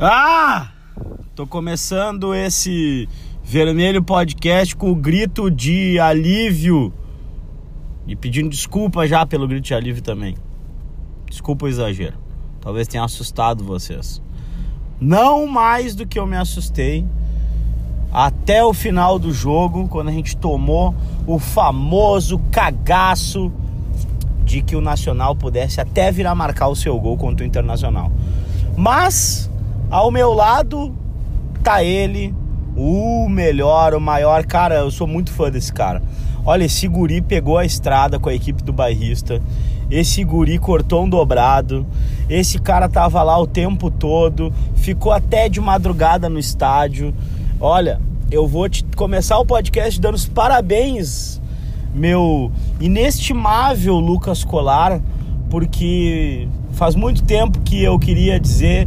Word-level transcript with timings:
Ah! 0.00 0.68
Tô 1.34 1.44
começando 1.44 2.32
esse 2.32 3.08
vermelho 3.42 4.00
podcast 4.00 4.76
com 4.76 4.92
o 4.92 4.94
grito 4.94 5.50
de 5.50 5.98
alívio 5.98 6.92
e 8.06 8.14
pedindo 8.14 8.48
desculpa 8.48 9.08
já 9.08 9.26
pelo 9.26 9.48
grito 9.48 9.64
de 9.64 9.74
alívio 9.74 10.00
também. 10.00 10.36
Desculpa 11.28 11.66
o 11.66 11.68
exagero. 11.68 12.16
Talvez 12.60 12.86
tenha 12.86 13.02
assustado 13.02 13.64
vocês. 13.64 14.22
Não 15.00 15.48
mais 15.48 15.96
do 15.96 16.06
que 16.06 16.16
eu 16.16 16.28
me 16.28 16.36
assustei 16.36 17.04
até 18.12 18.64
o 18.64 18.72
final 18.72 19.18
do 19.18 19.32
jogo, 19.32 19.88
quando 19.88 20.10
a 20.10 20.12
gente 20.12 20.36
tomou 20.36 20.94
o 21.26 21.40
famoso 21.40 22.38
cagaço 22.52 23.52
de 24.44 24.62
que 24.62 24.76
o 24.76 24.80
Nacional 24.80 25.34
pudesse 25.34 25.80
até 25.80 26.12
vir 26.12 26.28
a 26.28 26.36
marcar 26.36 26.68
o 26.68 26.76
seu 26.76 26.96
gol 27.00 27.16
contra 27.16 27.44
o 27.44 27.48
Internacional. 27.48 28.12
Mas 28.76 29.47
ao 29.90 30.10
meu 30.10 30.32
lado 30.32 30.94
tá 31.62 31.82
ele, 31.82 32.34
o 32.76 33.28
melhor, 33.28 33.94
o 33.94 34.00
maior. 34.00 34.44
Cara, 34.44 34.76
eu 34.76 34.90
sou 34.90 35.06
muito 35.06 35.30
fã 35.30 35.50
desse 35.50 35.72
cara. 35.72 36.02
Olha, 36.44 36.64
esse 36.64 36.86
guri 36.86 37.20
pegou 37.20 37.58
a 37.58 37.64
estrada 37.64 38.18
com 38.18 38.28
a 38.28 38.34
equipe 38.34 38.62
do 38.62 38.72
bairrista. 38.72 39.40
Esse 39.90 40.22
guri 40.22 40.58
cortou 40.58 41.04
um 41.04 41.08
dobrado. 41.08 41.86
Esse 42.28 42.58
cara 42.58 42.88
tava 42.88 43.22
lá 43.22 43.38
o 43.38 43.46
tempo 43.46 43.90
todo. 43.90 44.52
Ficou 44.74 45.12
até 45.12 45.48
de 45.48 45.60
madrugada 45.60 46.28
no 46.28 46.38
estádio. 46.38 47.14
Olha, 47.60 48.00
eu 48.30 48.46
vou 48.46 48.68
te 48.68 48.84
começar 48.96 49.38
o 49.38 49.44
podcast 49.44 50.00
dando 50.00 50.14
os 50.14 50.26
parabéns, 50.26 51.40
meu 51.94 52.52
inestimável 52.78 53.94
Lucas 53.94 54.44
Colar, 54.44 55.00
porque 55.50 56.46
faz 56.72 56.94
muito 56.94 57.24
tempo 57.24 57.58
que 57.60 57.82
eu 57.82 57.98
queria 57.98 58.38
dizer 58.38 58.86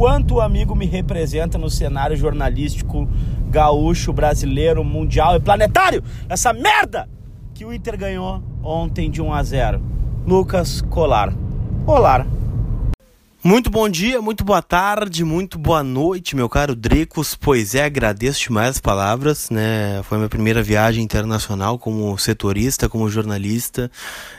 quanto 0.00 0.36
o 0.36 0.40
amigo 0.40 0.74
me 0.74 0.86
representa 0.86 1.58
no 1.58 1.68
cenário 1.68 2.16
jornalístico 2.16 3.06
gaúcho, 3.50 4.14
brasileiro, 4.14 4.82
mundial 4.82 5.36
e 5.36 5.40
planetário. 5.40 6.02
Essa 6.26 6.54
merda 6.54 7.06
que 7.52 7.66
o 7.66 7.74
Inter 7.74 7.98
ganhou 7.98 8.42
ontem 8.64 9.10
de 9.10 9.20
1 9.20 9.30
a 9.30 9.42
0. 9.42 9.82
Lucas 10.26 10.80
Colar. 10.80 11.34
Olá. 11.86 12.39
Muito 13.42 13.70
bom 13.70 13.88
dia, 13.88 14.20
muito 14.20 14.44
boa 14.44 14.60
tarde, 14.60 15.24
muito 15.24 15.58
boa 15.58 15.82
noite, 15.82 16.36
meu 16.36 16.46
caro 16.46 16.74
Drecos. 16.74 17.34
Pois 17.34 17.74
é, 17.74 17.82
agradeço 17.82 18.38
demais 18.38 18.68
as 18.68 18.78
palavras, 18.78 19.48
né? 19.48 20.02
Foi 20.02 20.18
minha 20.18 20.28
primeira 20.28 20.62
viagem 20.62 21.02
internacional 21.02 21.78
como 21.78 22.18
setorista, 22.18 22.86
como 22.86 23.08
jornalista. 23.08 23.90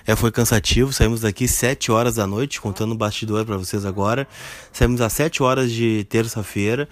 É, 0.05 0.15
foi 0.15 0.31
cansativo. 0.31 0.93
Saímos 0.93 1.21
daqui 1.21 1.47
7 1.47 1.91
horas 1.91 2.13
da 2.13 2.27
noite, 2.27 2.61
contando 2.61 2.91
o 2.91 2.95
bastidor 2.95 3.43
para 3.43 3.57
vocês 3.57 3.87
agora. 3.87 4.27
Saímos 4.71 5.01
às 5.01 5.13
7 5.13 5.41
horas 5.41 5.71
de 5.71 6.05
terça-feira, 6.07 6.87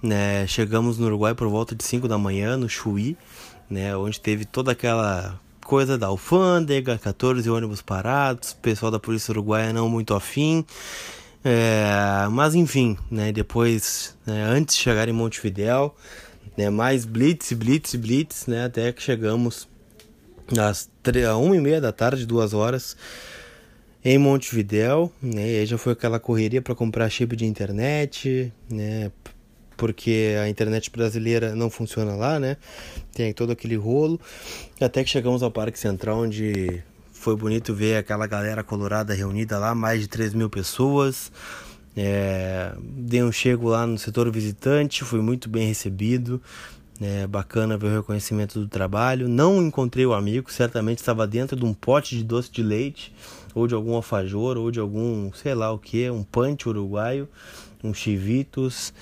né? 0.00 0.46
Chegamos 0.46 0.96
no 0.96 1.06
Uruguai 1.06 1.34
por 1.34 1.48
volta 1.48 1.74
de 1.74 1.82
5 1.82 2.06
da 2.06 2.16
manhã, 2.16 2.56
no 2.56 2.68
Chuí, 2.68 3.16
né? 3.68 3.96
Onde 3.96 4.20
teve 4.20 4.44
toda 4.44 4.70
aquela 4.70 5.40
coisa 5.64 5.98
da 5.98 6.06
alfândega, 6.06 6.96
14 6.96 7.50
ônibus 7.50 7.82
parados, 7.82 8.54
pessoal 8.54 8.92
da 8.92 8.98
polícia 8.98 9.32
uruguaia 9.32 9.72
não 9.72 9.86
muito 9.88 10.14
afim. 10.14 10.64
É, 11.44 12.26
mas 12.30 12.54
enfim, 12.54 12.96
né, 13.10 13.30
depois, 13.30 14.16
né, 14.26 14.42
antes 14.42 14.76
de 14.76 14.82
chegar 14.82 15.08
em 15.08 15.12
Montevidéu, 15.12 15.94
né, 16.56 16.68
mais 16.68 17.04
blitz, 17.04 17.52
blitz, 17.52 17.94
blitz, 17.94 18.46
né, 18.46 18.64
até 18.64 18.92
que 18.92 19.02
chegamos 19.02 19.68
às 20.58 20.90
uma 21.40 21.56
e 21.56 21.60
meia 21.60 21.80
da 21.80 21.92
tarde, 21.92 22.26
duas 22.26 22.52
horas, 22.52 22.96
em 24.04 24.18
Montevidéu, 24.18 25.12
né, 25.22 25.48
e 25.48 25.58
aí 25.60 25.66
já 25.66 25.78
foi 25.78 25.92
aquela 25.92 26.18
correria 26.18 26.60
para 26.60 26.74
comprar 26.74 27.08
chip 27.08 27.36
de 27.36 27.46
internet, 27.46 28.52
né, 28.68 29.12
porque 29.76 30.34
a 30.42 30.48
internet 30.48 30.90
brasileira 30.90 31.54
não 31.54 31.70
funciona 31.70 32.16
lá, 32.16 32.40
né, 32.40 32.56
tem 33.14 33.32
todo 33.32 33.52
aquele 33.52 33.76
rolo, 33.76 34.20
até 34.80 35.04
que 35.04 35.10
chegamos 35.10 35.42
ao 35.42 35.52
Parque 35.52 35.78
Central, 35.78 36.18
onde 36.18 36.82
foi 37.18 37.36
bonito 37.36 37.74
ver 37.74 37.96
aquela 37.96 38.26
galera 38.26 38.62
colorada 38.62 39.12
reunida 39.12 39.58
lá, 39.58 39.74
mais 39.74 40.00
de 40.00 40.08
3 40.08 40.34
mil 40.34 40.48
pessoas. 40.48 41.32
É, 41.96 42.72
dei 42.80 43.22
um 43.24 43.32
chego 43.32 43.68
lá 43.68 43.84
no 43.86 43.98
setor 43.98 44.30
visitante, 44.30 45.02
fui 45.02 45.20
muito 45.20 45.48
bem 45.48 45.66
recebido. 45.66 46.40
É 47.00 47.26
bacana 47.26 47.76
ver 47.76 47.88
o 47.88 47.96
reconhecimento 47.96 48.60
do 48.60 48.68
trabalho. 48.68 49.28
Não 49.28 49.60
encontrei 49.60 50.06
o 50.06 50.12
amigo, 50.12 50.50
certamente 50.50 50.98
estava 50.98 51.26
dentro 51.26 51.56
de 51.56 51.64
um 51.64 51.74
pote 51.74 52.16
de 52.16 52.24
doce 52.24 52.50
de 52.50 52.62
leite, 52.62 53.12
ou 53.54 53.66
de 53.66 53.74
algum 53.74 53.94
alfajor, 53.94 54.56
ou 54.56 54.70
de 54.70 54.78
algum, 54.78 55.32
sei 55.32 55.54
lá 55.54 55.72
o 55.72 55.78
que, 55.78 56.08
um 56.10 56.22
punch 56.22 56.68
uruguaio, 56.68 57.28
um 57.82 57.92
chivitos. 57.92 58.92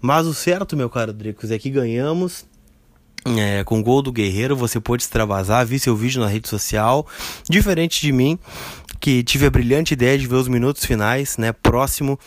Mas 0.00 0.26
o 0.26 0.34
certo, 0.34 0.76
meu 0.76 0.90
caro 0.90 1.12
Dricos, 1.12 1.50
é 1.50 1.58
que 1.58 1.70
ganhamos 1.70 2.44
é, 3.24 3.62
com 3.64 3.80
o 3.80 3.82
gol 3.82 4.02
do 4.02 4.12
Guerreiro, 4.12 4.56
você 4.56 4.80
pôde 4.80 5.02
extravasar, 5.02 5.64
vi 5.66 5.78
seu 5.78 5.96
vídeo 5.96 6.20
na 6.20 6.28
rede 6.28 6.48
social. 6.48 7.06
Diferente 7.48 8.00
de 8.00 8.12
mim, 8.12 8.38
que 9.00 9.22
tive 9.22 9.46
a 9.46 9.50
brilhante 9.50 9.94
ideia 9.94 10.18
de 10.18 10.26
ver 10.26 10.36
os 10.36 10.48
minutos 10.48 10.84
finais, 10.84 11.36
né, 11.36 11.52
próximo 11.52 12.18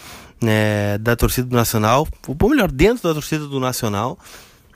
né, 0.42 0.98
da 0.98 1.16
torcida 1.16 1.48
do 1.48 1.56
Nacional, 1.56 2.08
ou 2.28 2.50
melhor, 2.50 2.72
dentro 2.72 3.08
da 3.08 3.14
torcida 3.14 3.48
do 3.48 3.60
Nacional, 3.60 4.18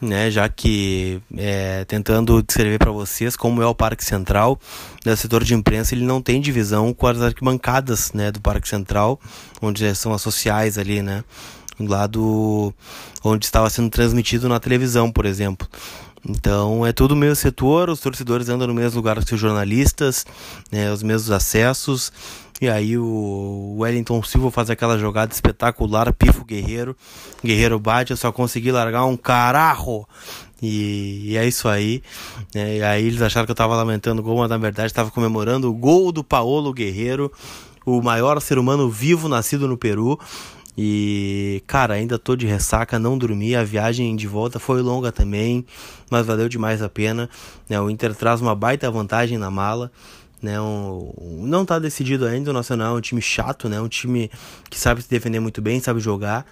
né, 0.01 0.31
já 0.31 0.47
que 0.47 1.21
é, 1.37 1.83
tentando 1.85 2.41
descrever 2.41 2.79
para 2.79 2.91
vocês 2.91 3.35
como 3.35 3.61
é 3.61 3.65
o 3.65 3.75
Parque 3.75 4.03
Central, 4.03 4.57
do 5.03 5.17
setor 5.17 5.43
de 5.43 5.53
imprensa 5.53 5.93
ele 5.93 6.05
não 6.05 6.21
tem 6.21 6.39
divisão 6.39 6.93
com 6.93 7.05
as 7.07 7.21
arquibancadas, 7.21 8.13
né, 8.13 8.31
do 8.31 8.39
Parque 8.39 8.67
Central, 8.67 9.19
onde 9.61 9.93
são 9.95 10.13
as 10.13 10.21
sociais 10.21 10.77
ali, 10.77 11.01
né, 11.01 11.23
do 12.09 12.73
onde 13.23 13.45
estava 13.45 13.69
sendo 13.69 13.89
transmitido 13.89 14.49
na 14.49 14.59
televisão, 14.59 15.11
por 15.11 15.25
exemplo. 15.25 15.67
Então 16.27 16.85
é 16.85 16.91
tudo 16.91 17.13
o 17.13 17.15
mesmo 17.15 17.35
setor, 17.35 17.89
os 17.89 17.99
torcedores 17.99 18.49
andam 18.49 18.67
no 18.67 18.73
mesmo 18.73 18.97
lugar 18.97 19.23
que 19.23 19.33
os 19.33 19.39
jornalistas, 19.39 20.25
né, 20.71 20.91
os 20.91 21.01
mesmos 21.01 21.31
acessos. 21.31 22.11
E 22.61 22.67
aí 22.67 22.97
o 22.97 23.77
Wellington 23.79 24.21
Silva 24.21 24.51
faz 24.51 24.69
aquela 24.69 24.97
jogada 24.97 25.33
espetacular, 25.33 26.11
pifo 26.13 26.43
Guerreiro. 26.43 26.95
Guerreiro 27.43 27.79
bate, 27.79 28.11
eu 28.11 28.17
só 28.17 28.33
consegui 28.33 28.71
largar 28.71 29.05
um 29.05 29.15
cararro. 29.15 30.05
E, 30.61 31.31
e 31.31 31.37
é 31.37 31.47
isso 31.47 31.69
aí. 31.69 32.03
Né, 32.53 32.77
e 32.77 32.83
aí 32.83 33.05
eles 33.05 33.21
acharam 33.21 33.45
que 33.45 33.51
eu 33.51 33.53
estava 33.53 33.75
lamentando 33.77 34.21
o 34.21 34.23
gol, 34.23 34.39
mas 34.39 34.49
na 34.49 34.57
verdade 34.57 34.87
estava 34.87 35.09
comemorando 35.09 35.69
o 35.69 35.73
gol 35.73 36.11
do 36.11 36.21
Paolo 36.21 36.73
Guerreiro, 36.73 37.31
o 37.85 38.01
maior 38.01 38.41
ser 38.41 38.59
humano 38.59 38.89
vivo 38.89 39.29
nascido 39.29 39.65
no 39.65 39.77
Peru. 39.77 40.19
E, 40.81 41.61
cara, 41.67 41.95
ainda 41.95 42.17
tô 42.17 42.37
de 42.37 42.47
ressaca, 42.47 42.97
não 42.97 43.17
dormi. 43.17 43.53
A 43.53 43.65
viagem 43.65 44.15
de 44.15 44.25
volta 44.25 44.59
foi 44.59 44.81
longa 44.81 45.11
também, 45.11 45.65
mas 46.09 46.25
valeu 46.25 46.47
demais 46.47 46.81
a 46.81 46.87
pena. 46.87 47.29
Né? 47.67 47.77
O 47.81 47.89
Inter 47.89 48.15
traz 48.15 48.39
uma 48.39 48.55
baita 48.55 48.89
vantagem 48.89 49.37
na 49.37 49.51
mala. 49.51 49.91
Né? 50.41 50.57
Um, 50.61 51.11
não 51.45 51.65
tá 51.65 51.79
decidido 51.79 52.25
ainda. 52.25 52.51
O 52.51 52.53
Nacional 52.53 52.95
é 52.95 52.97
um 52.97 53.01
time 53.01 53.21
chato, 53.21 53.67
né? 53.67 53.81
um 53.81 53.89
time 53.89 54.31
que 54.69 54.79
sabe 54.79 55.01
se 55.01 55.09
defender 55.09 55.41
muito 55.41 55.61
bem, 55.61 55.81
sabe 55.81 55.99
jogar. 55.99 56.45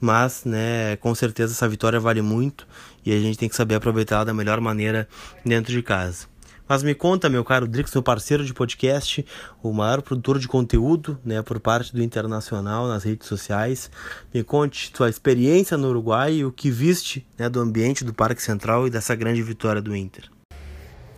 Mas, 0.00 0.44
né, 0.44 0.94
com 1.00 1.12
certeza 1.12 1.52
essa 1.52 1.68
vitória 1.68 1.98
vale 1.98 2.22
muito 2.22 2.68
e 3.04 3.12
a 3.12 3.18
gente 3.18 3.36
tem 3.36 3.48
que 3.48 3.56
saber 3.56 3.74
aproveitá-la 3.74 4.22
da 4.22 4.34
melhor 4.34 4.60
maneira 4.60 5.08
dentro 5.44 5.72
de 5.72 5.82
casa. 5.82 6.26
Mas 6.66 6.82
me 6.82 6.94
conta, 6.94 7.28
meu 7.28 7.44
caro 7.44 7.68
Drix, 7.68 7.92
meu 7.92 8.02
parceiro 8.02 8.44
de 8.44 8.54
podcast, 8.54 9.24
o 9.62 9.70
maior 9.70 10.00
produtor 10.00 10.38
de 10.38 10.48
conteúdo, 10.48 11.18
né, 11.22 11.42
por 11.42 11.60
parte 11.60 11.92
do 11.92 12.02
Internacional 12.02 12.88
nas 12.88 13.04
redes 13.04 13.28
sociais. 13.28 13.90
Me 14.32 14.42
conte 14.42 14.90
sua 14.96 15.10
experiência 15.10 15.76
no 15.76 15.88
Uruguai 15.88 16.36
e 16.36 16.44
o 16.44 16.50
que 16.50 16.70
viste 16.70 17.26
né, 17.38 17.50
do 17.50 17.60
ambiente 17.60 18.02
do 18.02 18.14
Parque 18.14 18.42
Central 18.42 18.86
e 18.86 18.90
dessa 18.90 19.14
grande 19.14 19.42
vitória 19.42 19.82
do 19.82 19.94
Inter. 19.94 20.30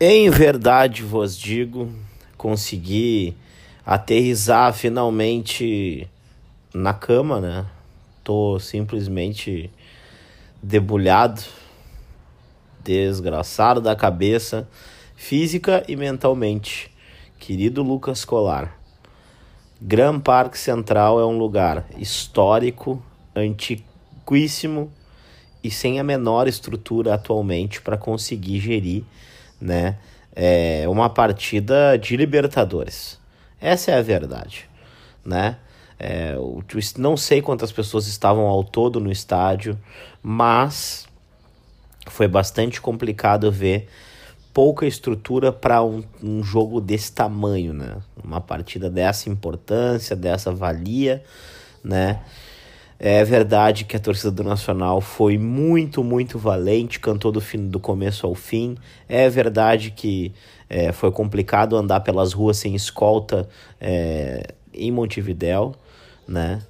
Em 0.01 0.29
verdade 0.31 1.05
vos 1.05 1.39
digo, 1.39 1.93
consegui 2.37 3.37
aterrizar 3.85 4.75
finalmente 4.75 6.09
na 6.75 6.93
cama, 6.93 7.41
né? 7.41 7.65
Tô 8.25 8.59
simplesmente 8.59 9.71
debulhado, 10.61 11.41
desgraçado 12.83 13.81
da 13.81 13.95
cabeça 13.95 14.69
física 15.17 15.83
e 15.89 15.97
mentalmente. 15.97 16.95
Querido 17.39 17.83
Lucas 17.83 18.25
Colar, 18.25 18.79
Grand 19.81 20.21
Parque 20.21 20.59
Central 20.59 21.19
é 21.19 21.25
um 21.25 21.37
lugar 21.37 21.87
histórico, 21.99 23.03
antiquíssimo 23.35 24.93
e 25.63 25.71
sem 25.71 25.99
a 25.99 26.05
menor 26.05 26.47
estrutura 26.47 27.15
atualmente 27.15 27.81
para 27.83 27.97
conseguir 27.97 28.61
gerir, 28.61 29.05
né, 29.61 29.99
é, 30.35 30.85
uma 30.89 31.11
partida 31.11 31.97
de 31.99 32.17
Libertadores. 32.17 33.19
Essa 33.61 33.91
é 33.91 33.99
a 33.99 34.03
verdade, 34.03 34.69
né? 35.25 35.59
É, 35.99 36.35
não 36.99 37.17
sei 37.17 37.41
quantas 37.41 37.73
pessoas 37.73 38.07
estavam 38.07 38.47
ao 38.47 38.63
todo 38.63 39.01
no 39.01 39.11
estádio, 39.11 39.79
mas 40.23 41.07
foi 42.07 42.29
bastante 42.29 42.81
complicado 42.81 43.51
ver 43.51 43.89
pouca 44.57 44.87
estrutura 44.87 45.53
para 45.53 45.85
um, 45.85 46.03
um, 46.23 46.43
jogo 46.43 46.81
desse 46.81 47.13
tamanho, 47.13 47.75
né? 47.75 47.99
Uma 48.25 48.41
partida 48.41 48.89
dessa 48.89 49.29
importância, 49.29 50.17
dessa 50.17 50.51
valia, 50.51 51.23
né? 51.85 52.23
É 52.99 53.23
verdade 53.23 53.85
que 53.85 53.95
a 53.95 54.01
torcida 54.01 54.31
do 54.31 54.43
Nacional 54.43 55.03
foi 55.03 55.37
muito, 55.37 56.03
muito 56.03 56.39
valente, 56.39 56.99
cantou 56.99 57.31
do, 57.31 57.39
fim, 57.39 57.69
do 57.69 57.79
começo 57.79 58.27
ao 58.27 58.35
fim. 58.35 58.79
É 59.07 59.29
verdade 59.29 59.91
que 59.91 60.33
é, 60.71 60.91
foi 60.91 61.13
complicado 61.13 61.77
andar 61.77 62.01
pelas 62.01 62.33
ruas 62.33 62.57
sem 62.57 62.75
escolta 62.75 63.47
é, 63.79 64.55
em 64.73 64.91
Montevidéu, 64.91 65.75
né? 66.27 66.63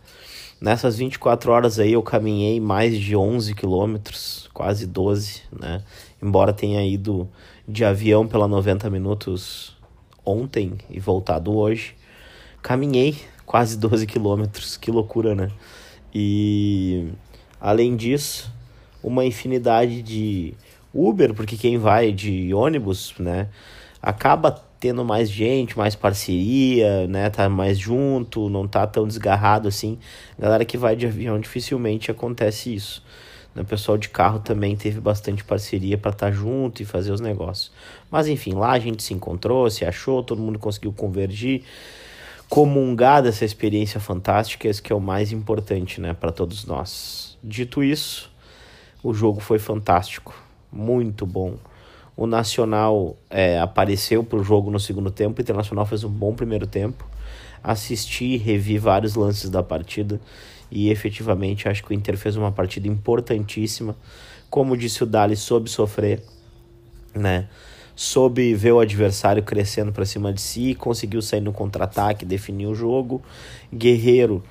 Nessas 0.60 0.96
24 0.96 1.52
horas 1.52 1.78
aí 1.78 1.92
eu 1.92 2.02
caminhei 2.02 2.58
mais 2.58 2.98
de 2.98 3.14
11 3.14 3.54
quilômetros, 3.54 4.50
quase 4.52 4.86
12, 4.86 5.42
né? 5.56 5.82
Embora 6.20 6.52
tenha 6.52 6.84
ido 6.84 7.28
de 7.68 7.84
avião 7.84 8.26
pela 8.26 8.46
90 8.46 8.88
minutos 8.90 9.76
ontem 10.24 10.74
e 10.90 10.98
voltado 11.00 11.56
hoje, 11.56 11.94
caminhei 12.62 13.16
quase 13.44 13.78
12 13.78 14.06
quilômetros, 14.06 14.76
que 14.76 14.90
loucura, 14.90 15.34
né? 15.34 15.50
E 16.14 17.08
além 17.60 17.96
disso, 17.96 18.52
uma 19.02 19.24
infinidade 19.24 20.02
de 20.02 20.54
Uber, 20.92 21.34
porque 21.34 21.56
quem 21.56 21.78
vai 21.78 22.12
de 22.12 22.52
ônibus, 22.54 23.14
né, 23.18 23.48
acaba 24.02 24.50
tendo 24.80 25.04
mais 25.04 25.30
gente, 25.30 25.76
mais 25.76 25.94
parceria, 25.94 27.06
né, 27.06 27.30
tá 27.30 27.48
mais 27.48 27.78
junto, 27.78 28.48
não 28.48 28.66
tá 28.66 28.86
tão 28.86 29.06
desgarrado 29.06 29.68
assim. 29.68 29.98
Galera 30.38 30.64
que 30.64 30.76
vai 30.76 30.96
de 30.96 31.06
avião 31.06 31.38
dificilmente 31.38 32.10
acontece 32.10 32.74
isso. 32.74 33.02
O 33.62 33.64
pessoal 33.64 33.96
de 33.96 34.08
carro 34.08 34.38
também 34.38 34.76
teve 34.76 35.00
bastante 35.00 35.42
parceria 35.42 35.96
para 35.96 36.10
estar 36.10 36.26
tá 36.26 36.32
junto 36.32 36.82
e 36.82 36.84
fazer 36.84 37.10
os 37.12 37.20
negócios. 37.20 37.72
Mas 38.10 38.28
enfim, 38.28 38.54
lá 38.54 38.72
a 38.72 38.78
gente 38.78 39.02
se 39.02 39.14
encontrou, 39.14 39.70
se 39.70 39.84
achou, 39.84 40.22
todo 40.22 40.42
mundo 40.42 40.58
conseguiu 40.58 40.92
convergir, 40.92 41.62
comungar 42.48 43.22
dessa 43.22 43.44
experiência 43.44 43.98
fantástica, 43.98 44.68
esse 44.68 44.82
que 44.82 44.92
é 44.92 44.96
o 44.96 45.00
mais 45.00 45.32
importante, 45.32 46.00
né, 46.00 46.12
para 46.12 46.30
todos 46.30 46.64
nós. 46.64 47.36
Dito 47.42 47.82
isso, 47.82 48.30
o 49.02 49.14
jogo 49.14 49.40
foi 49.40 49.58
fantástico, 49.58 50.34
muito 50.70 51.26
bom. 51.26 51.56
O 52.16 52.26
Nacional 52.26 53.16
é, 53.28 53.60
apareceu 53.60 54.24
para 54.24 54.38
o 54.38 54.42
jogo 54.42 54.70
no 54.70 54.80
segundo 54.80 55.10
tempo. 55.10 55.38
O 55.38 55.42
Internacional 55.42 55.84
fez 55.84 56.02
um 56.02 56.08
bom 56.08 56.34
primeiro 56.34 56.66
tempo. 56.66 57.06
Assisti, 57.62 58.38
revi 58.38 58.78
vários 58.78 59.14
lances 59.14 59.50
da 59.50 59.62
partida 59.62 60.18
e 60.70 60.90
efetivamente 60.90 61.68
acho 61.68 61.82
que 61.82 61.90
o 61.90 61.94
Inter 61.94 62.16
fez 62.16 62.36
uma 62.36 62.52
partida 62.52 62.88
importantíssima. 62.88 63.96
Como 64.50 64.76
disse 64.76 65.02
o 65.02 65.06
Dali, 65.06 65.36
soube 65.36 65.70
sofrer, 65.70 66.22
né? 67.14 67.48
Soube 67.94 68.54
ver 68.54 68.72
o 68.72 68.80
adversário 68.80 69.42
crescendo 69.42 69.90
para 69.90 70.04
cima 70.04 70.32
de 70.32 70.40
si, 70.40 70.74
conseguiu 70.74 71.22
sair 71.22 71.40
no 71.40 71.52
contra-ataque, 71.52 72.24
definir 72.24 72.66
o 72.66 72.74
jogo. 72.74 73.22
Guerreiro 73.72 74.42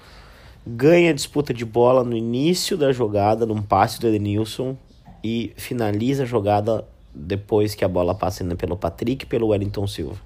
ganha 0.66 1.12
a 1.12 1.14
disputa 1.14 1.54
de 1.54 1.64
bola 1.64 2.04
no 2.04 2.18
início 2.18 2.76
da 2.76 2.92
jogada, 2.92 3.46
num 3.46 3.62
passe 3.62 4.00
do 4.00 4.08
Edenilson, 4.08 4.76
e 5.24 5.54
finaliza 5.56 6.24
a 6.24 6.26
jogada 6.26 6.88
depois 7.14 7.76
que 7.76 7.86
a 7.86 7.88
bola 7.88 8.16
passa 8.16 8.44
ainda 8.44 8.56
pelo 8.56 8.76
Patrick 8.76 9.26
e 9.26 9.28
pelo 9.28 9.48
Wellington 9.48 9.88
Silva. 9.88 10.20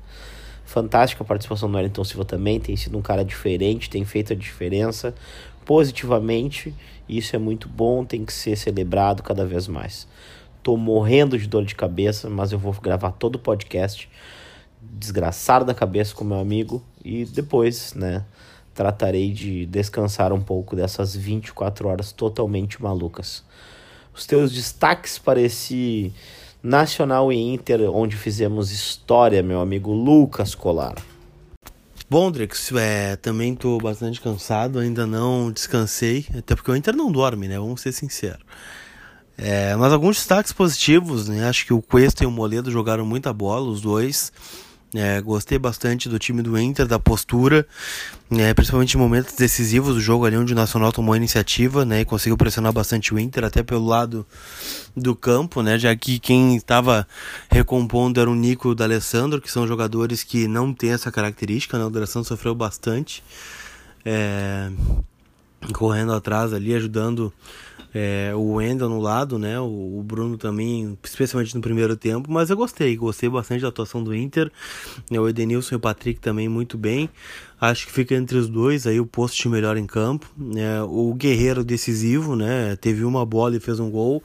Fantástica 0.66 1.24
a 1.24 1.28
participação 1.28 1.70
do 1.70 1.76
Wellington 1.76 2.04
Silva 2.04 2.26
também, 2.26 2.60
tem 2.60 2.76
sido 2.76 2.98
um 2.98 3.02
cara 3.02 3.24
diferente, 3.24 3.90
tem 3.90 4.06
feito 4.06 4.34
a 4.34 4.36
diferença 4.36 5.14
positivamente, 5.70 6.74
isso 7.08 7.36
é 7.36 7.38
muito 7.38 7.70
bom, 7.70 8.04
tem 8.04 8.26
que 8.26 8.34
ser 8.34 8.56
celebrado 8.56 9.22
cada 9.22 9.46
vez 9.46 9.68
mais. 9.68 10.08
Tô 10.64 10.76
morrendo 10.76 11.38
de 11.38 11.48
dor 11.48 11.64
de 11.64 11.76
cabeça, 11.76 12.28
mas 12.28 12.52
eu 12.52 12.58
vou 12.58 12.74
gravar 12.74 13.12
todo 13.12 13.36
o 13.36 13.40
podcast 13.40 14.10
desgraçado 14.82 15.66
da 15.66 15.76
cabeça 15.76 16.16
com 16.16 16.24
meu 16.24 16.40
amigo 16.40 16.84
e 17.06 17.24
depois, 17.24 17.94
né, 17.94 18.26
tratarei 18.74 19.32
de 19.32 19.68
descansar 19.68 20.34
um 20.34 20.42
pouco 20.42 20.76
dessas 20.76 21.16
24 21.16 21.88
horas 21.88 22.12
totalmente 22.12 22.82
malucas. 22.82 23.44
Os 24.12 24.26
teus 24.26 24.52
destaques 24.52 25.20
para 25.20 25.40
esse 25.40 26.12
Nacional 26.64 27.32
e 27.32 27.38
Inter, 27.38 27.82
onde 27.96 28.16
fizemos 28.16 28.72
história, 28.72 29.44
meu 29.44 29.62
amigo 29.62 29.94
Lucas 29.94 30.56
Colar. 30.56 30.96
Bom, 32.10 32.32
Drex, 32.32 32.72
é, 32.72 33.16
também 33.18 33.54
estou 33.54 33.80
bastante 33.80 34.20
cansado, 34.20 34.80
ainda 34.80 35.06
não 35.06 35.52
descansei, 35.52 36.26
até 36.36 36.56
porque 36.56 36.72
o 36.72 36.76
Inter 36.76 36.96
não 36.96 37.12
dorme, 37.12 37.48
né? 37.48 37.60
Vamos 37.60 37.82
ser 37.82 37.92
sinceros. 37.92 38.44
É, 39.38 39.76
mas 39.76 39.94
alguns 39.94 40.18
destaques 40.18 40.52
positivos, 40.52 41.30
né? 41.30 41.48
Acho 41.48 41.68
que 41.68 41.74
o 41.74 41.84
Cuesta 41.84 42.24
e 42.24 42.28
o 42.28 42.32
Moledo 42.32 42.72
jogaram 42.72 43.06
muita 43.06 43.32
bola, 43.32 43.70
os 43.70 43.80
dois. 43.80 44.34
É, 44.96 45.22
gostei 45.22 45.60
bastante 45.60 46.10
do 46.10 46.18
time 46.18 46.42
do 46.42 46.58
Inter, 46.58 46.88
da 46.88 46.98
postura, 46.98 47.68
né, 48.28 48.56
principalmente 48.56 48.96
em 48.96 48.98
momentos 48.98 49.36
decisivos 49.36 49.94
do 49.94 50.02
jogo 50.02 50.26
ali 50.26 50.36
onde 50.36 50.52
o 50.52 50.56
Nacional 50.56 50.92
tomou 50.92 51.14
a 51.14 51.18
iniciativa 51.18 51.86
né, 51.86 52.02
e 52.02 52.06
conseguiu 52.06 52.36
pressionar 52.36 52.74
bastante 52.74 53.14
o 53.14 53.20
Inter, 53.20 53.44
até 53.44 53.62
pelo 53.62 53.86
lado 53.86 54.26
do 54.98 55.16
campo, 55.16 55.62
né, 55.62 55.78
já 55.78 55.96
que 55.96 56.18
quem 56.18 56.56
estava 56.56 57.08
recompondo 57.52 58.20
era 58.20 58.28
o 58.28 58.34
Nico 58.34 58.70
e 58.70 58.72
o 58.72 58.76
D'Alessandro, 58.76 59.40
que 59.40 59.52
são 59.52 59.68
jogadores 59.68 60.24
que 60.24 60.48
não 60.48 60.74
têm 60.74 60.92
essa 60.92 61.12
característica, 61.12 61.78
né, 61.78 61.86
o 61.86 61.92
D'Alessandro 61.92 62.28
sofreu 62.28 62.56
bastante, 62.56 63.24
é, 64.04 64.72
correndo 65.72 66.14
atrás 66.14 66.52
ali, 66.52 66.74
ajudando 66.74 67.32
é, 67.94 68.32
o 68.36 68.54
Wendel 68.56 68.90
no 68.90 69.00
lado, 69.00 69.40
né? 69.40 69.60
O, 69.60 70.00
o, 70.00 70.04
Bruno 70.04 70.38
também, 70.38 70.98
especialmente 71.04 71.56
no 71.56 71.62
primeiro 71.62 71.96
tempo, 71.96 72.32
mas 72.32 72.50
eu 72.50 72.58
gostei, 72.58 72.96
gostei 72.96 73.30
bastante 73.30 73.62
da 73.62 73.70
atuação 73.70 74.04
do 74.04 74.14
Inter. 74.14 74.52
O 75.12 75.28
Edenilson 75.28 75.76
e 75.76 75.78
o 75.78 75.80
Patrick 75.80 76.20
também 76.20 76.48
muito 76.48 76.78
bem. 76.78 77.10
Acho 77.60 77.88
que 77.88 77.92
fica 77.92 78.16
entre 78.16 78.38
os 78.38 78.48
dois 78.48 78.88
aí 78.88 79.00
o 79.00 79.06
posto 79.06 79.50
melhor 79.50 79.76
em 79.78 79.86
campo. 79.86 80.30
É, 80.56 80.82
o 80.84 81.14
Guerreiro 81.14 81.64
decisivo, 81.64 82.36
né? 82.36 82.76
Teve 82.76 83.04
uma 83.04 83.26
bola 83.26 83.58
e 83.58 83.60
fez 83.60 83.80
um 83.80 83.90
gol. 83.90 84.24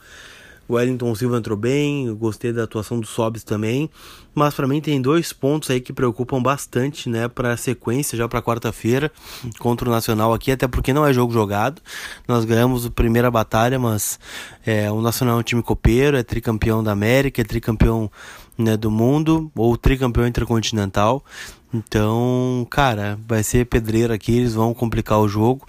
O 0.69 0.75
Wellington 0.75 1.14
Silva 1.14 1.38
entrou 1.38 1.56
bem, 1.56 2.06
eu 2.06 2.16
gostei 2.16 2.52
da 2.52 2.64
atuação 2.64 2.99
do 2.99 3.06
Sobs 3.06 3.44
também, 3.44 3.90
mas 4.34 4.55
para 4.55 4.66
mim 4.66 4.81
tem 4.81 5.00
dois 5.00 5.32
pontos 5.32 5.70
aí 5.70 5.81
que 5.81 5.93
preocupam 5.93 6.43
bastante, 6.43 7.08
né, 7.08 7.28
para 7.28 7.52
a 7.52 7.56
sequência 7.56 8.16
já 8.16 8.26
para 8.26 8.40
quarta-feira 8.40 9.12
contra 9.58 9.88
o 9.88 9.93
Nacional 9.93 10.32
aqui, 10.32 10.50
até 10.50 10.66
porque 10.66 10.93
não 10.93 11.05
é 11.05 11.12
jogo 11.12 11.32
jogado. 11.32 11.82
Nós 12.26 12.44
ganhamos 12.44 12.87
a 12.87 12.90
primeira 12.90 13.31
batalha, 13.31 13.78
mas 13.78 14.19
é, 14.64 14.90
o 14.90 15.00
Nacional 15.00 15.37
é 15.37 15.40
um 15.40 15.43
time 15.43 15.62
copeiro, 15.62 16.16
é 16.16 16.22
tricampeão 16.22 16.82
da 16.82 16.93
América, 16.93 17.43
é 17.43 17.44
tricampeão 17.44 18.11
né, 18.56 18.76
do 18.76 18.90
mundo 18.90 19.50
ou 19.55 19.76
tricampeão 19.76 20.26
intercontinental. 20.26 21.25
Então, 21.72 22.66
cara, 22.70 23.19
vai 23.26 23.43
ser 23.43 23.66
pedreiro 23.66 24.12
aqui, 24.12 24.37
eles 24.37 24.55
vão 24.55 24.72
complicar 24.72 25.19
o 25.19 25.28
jogo. 25.28 25.66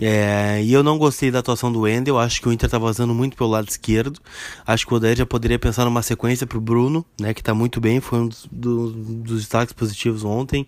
É, 0.00 0.60
e 0.62 0.72
eu 0.72 0.82
não 0.82 0.98
gostei 0.98 1.30
da 1.30 1.38
atuação 1.38 1.72
do 1.72 1.82
Wendel, 1.82 2.18
acho 2.18 2.40
que 2.40 2.48
o 2.48 2.52
Inter 2.52 2.68
tá 2.68 2.78
vazando 2.78 3.14
muito 3.14 3.36
pelo 3.36 3.50
lado 3.50 3.68
esquerdo. 3.68 4.20
Acho 4.66 4.86
que 4.86 4.92
o 4.92 4.96
Odair 4.96 5.16
já 5.16 5.26
poderia 5.26 5.58
pensar 5.58 5.84
numa 5.84 6.02
sequência 6.02 6.46
pro 6.46 6.60
Bruno, 6.60 7.04
né, 7.20 7.32
que 7.32 7.42
tá 7.42 7.54
muito 7.54 7.80
bem, 7.80 8.00
foi 8.00 8.20
um 8.20 8.28
dos, 8.28 8.48
do, 8.50 8.90
dos 8.90 9.40
destaques 9.40 9.72
positivos 9.72 10.24
ontem. 10.24 10.66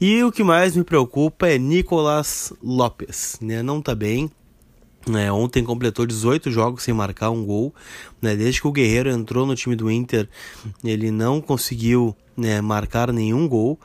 E 0.00 0.22
o 0.22 0.30
que 0.32 0.44
mais 0.44 0.76
me 0.76 0.84
preocupa 0.84 1.48
é 1.48 1.58
Nicolas 1.58 2.52
Lopes, 2.62 3.38
né, 3.40 3.62
não 3.62 3.82
tá 3.82 3.94
bem. 3.94 4.30
É, 5.16 5.32
ontem 5.32 5.64
completou 5.64 6.04
18 6.04 6.50
jogos 6.50 6.82
sem 6.82 6.92
marcar 6.92 7.30
um 7.30 7.44
gol. 7.44 7.74
Né, 8.20 8.34
desde 8.36 8.60
que 8.60 8.66
o 8.66 8.72
Guerreiro 8.72 9.10
entrou 9.10 9.46
no 9.46 9.54
time 9.54 9.74
do 9.74 9.90
Inter, 9.90 10.28
ele 10.84 11.10
não 11.10 11.40
conseguiu 11.40 12.14
né, 12.36 12.60
marcar 12.60 13.12
nenhum 13.12 13.48
gol. 13.48 13.78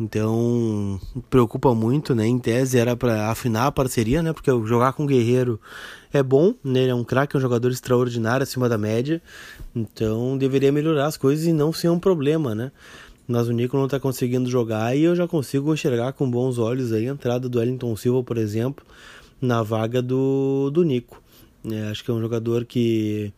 Então, 0.00 0.98
preocupa 1.28 1.74
muito, 1.74 2.14
né? 2.14 2.26
Em 2.26 2.38
tese 2.38 2.78
era 2.78 2.96
para 2.96 3.30
afinar 3.30 3.66
a 3.66 3.72
parceria, 3.72 4.22
né? 4.22 4.32
Porque 4.32 4.50
jogar 4.66 4.94
com 4.94 5.04
o 5.04 5.06
Guerreiro 5.06 5.60
é 6.12 6.22
bom, 6.22 6.54
né? 6.64 6.80
Ele 6.80 6.90
é 6.90 6.94
um 6.94 7.04
craque, 7.04 7.36
é 7.36 7.38
um 7.38 7.40
jogador 7.40 7.70
extraordinário, 7.70 8.42
acima 8.42 8.68
da 8.68 8.78
média. 8.78 9.20
Então, 9.74 10.36
deveria 10.38 10.72
melhorar 10.72 11.06
as 11.06 11.16
coisas 11.16 11.46
e 11.46 11.52
não 11.52 11.72
ser 11.72 11.90
um 11.90 11.98
problema, 11.98 12.54
né? 12.54 12.72
Mas 13.28 13.48
o 13.48 13.52
Nico 13.52 13.76
não 13.76 13.84
está 13.84 14.00
conseguindo 14.00 14.50
jogar 14.50 14.96
e 14.96 15.04
eu 15.04 15.14
já 15.14 15.28
consigo 15.28 15.72
enxergar 15.72 16.12
com 16.12 16.28
bons 16.28 16.58
olhos 16.58 16.92
aí 16.92 17.08
a 17.08 17.12
entrada 17.12 17.48
do 17.48 17.58
Wellington 17.58 17.94
Silva, 17.94 18.22
por 18.22 18.36
exemplo, 18.36 18.84
na 19.40 19.62
vaga 19.62 20.02
do, 20.02 20.70
do 20.70 20.82
Nico. 20.82 21.22
É, 21.70 21.90
acho 21.90 22.02
que 22.02 22.10
é 22.10 22.14
um 22.14 22.20
jogador 22.20 22.64
que 22.64 23.32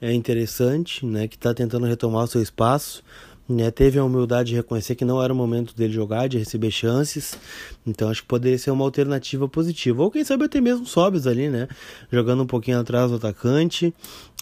é 0.00 0.12
interessante, 0.12 1.06
né? 1.06 1.26
Que 1.26 1.36
está 1.36 1.54
tentando 1.54 1.86
retomar 1.86 2.24
o 2.24 2.26
seu 2.26 2.42
espaço 2.42 3.02
né, 3.48 3.70
teve 3.70 3.98
a 3.98 4.04
humildade 4.04 4.50
de 4.50 4.56
reconhecer 4.56 4.94
que 4.94 5.04
não 5.04 5.22
era 5.22 5.32
o 5.32 5.36
momento 5.36 5.76
dele 5.76 5.92
jogar, 5.92 6.28
de 6.28 6.38
receber 6.38 6.70
chances. 6.70 7.38
Então 7.86 8.08
acho 8.08 8.22
que 8.22 8.28
poderia 8.28 8.58
ser 8.58 8.70
uma 8.70 8.84
alternativa 8.84 9.46
positiva. 9.46 10.02
Ou 10.02 10.10
quem 10.10 10.24
sabe 10.24 10.44
até 10.44 10.60
mesmo 10.60 10.86
Sobes 10.86 11.26
ali, 11.26 11.48
né? 11.48 11.68
Jogando 12.10 12.42
um 12.42 12.46
pouquinho 12.46 12.80
atrás 12.80 13.10
do 13.10 13.16
atacante. 13.16 13.92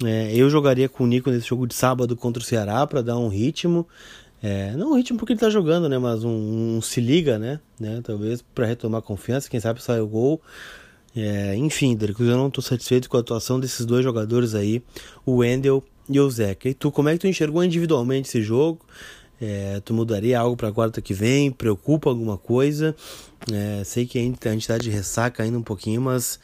É, 0.05 0.33
eu 0.35 0.49
jogaria 0.49 0.89
com 0.89 1.05
o 1.05 1.07
Nico 1.07 1.31
nesse 1.31 1.49
jogo 1.49 1.67
de 1.67 1.75
sábado 1.75 2.15
contra 2.15 2.41
o 2.41 2.47
Ceará 2.47 2.87
para 2.87 3.03
dar 3.03 3.19
um 3.19 3.29
ritmo. 3.29 3.87
É, 4.41 4.73
não 4.73 4.93
um 4.93 4.97
ritmo 4.97 5.19
porque 5.19 5.33
ele 5.33 5.41
tá 5.41 5.51
jogando, 5.51 5.89
né? 5.89 5.99
Mas 5.99 6.23
um, 6.23 6.77
um 6.77 6.83
se 6.83 7.01
liga, 7.01 7.39
né? 7.39 7.61
né? 7.79 8.01
Talvez 8.05 8.43
para 8.55 8.67
retomar 8.67 9.03
confiança, 9.03 9.51
quem 9.51 9.59
sabe 9.59 9.83
sair 9.83 10.01
o 10.01 10.07
gol. 10.07 10.41
É, 11.15 11.55
enfim, 11.57 11.95
Dricos, 11.95 12.27
eu 12.27 12.37
não 12.37 12.49
estou 12.49 12.63
satisfeito 12.63 13.09
com 13.09 13.17
a 13.17 13.21
atuação 13.21 13.61
desses 13.61 13.85
dois 13.85 14.03
jogadores 14.03 14.55
aí, 14.55 14.83
o 15.27 15.37
Wendel 15.37 15.85
e 16.09 16.21
o 16.21 16.31
Zeca. 16.31 16.69
E 16.69 16.75
tu, 16.75 16.91
como 16.91 17.09
é 17.09 17.13
que 17.13 17.19
tu 17.19 17.27
enxergou 17.27 17.63
individualmente 17.63 18.29
esse 18.29 18.43
jogo? 18.43 18.81
É, 19.41 19.81
tu 19.85 19.93
mudaria 19.93 20.39
algo 20.39 20.57
para 20.57 20.71
quarta 20.71 21.01
que 21.01 21.13
vem? 21.13 21.51
Preocupa 21.51 22.09
alguma 22.09 22.39
coisa? 22.39 22.95
É, 23.53 23.83
sei 23.85 24.07
que 24.07 24.19
a 24.19 24.23
a 24.23 24.53
gente 24.53 24.69
tá 24.69 24.79
de 24.79 24.89
ressaca 24.89 25.43
ainda 25.43 25.59
um 25.59 25.63
pouquinho, 25.63 26.01
mas 26.01 26.39